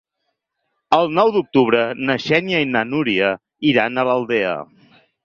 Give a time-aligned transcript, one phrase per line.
[0.97, 3.29] El nou d'octubre na Xènia i na Núria
[3.73, 4.57] iran a l'Aldea.